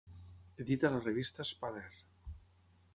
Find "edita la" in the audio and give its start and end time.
0.63-1.03